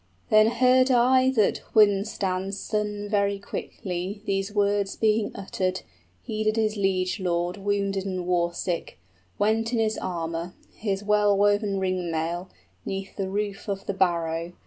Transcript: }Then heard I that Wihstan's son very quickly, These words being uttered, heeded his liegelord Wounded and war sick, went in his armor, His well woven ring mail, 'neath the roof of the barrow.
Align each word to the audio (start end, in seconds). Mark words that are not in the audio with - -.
}Then 0.31 0.47
heard 0.47 0.89
I 0.89 1.29
that 1.35 1.61
Wihstan's 1.75 2.59
son 2.59 3.07
very 3.07 3.37
quickly, 3.37 4.23
These 4.25 4.51
words 4.51 4.95
being 4.95 5.31
uttered, 5.35 5.81
heeded 6.23 6.55
his 6.55 6.75
liegelord 6.75 7.57
Wounded 7.57 8.07
and 8.07 8.25
war 8.25 8.51
sick, 8.51 8.97
went 9.37 9.71
in 9.73 9.77
his 9.77 9.99
armor, 9.99 10.55
His 10.73 11.03
well 11.03 11.37
woven 11.37 11.79
ring 11.79 12.09
mail, 12.09 12.49
'neath 12.83 13.15
the 13.15 13.29
roof 13.29 13.67
of 13.67 13.85
the 13.85 13.93
barrow. 13.93 14.53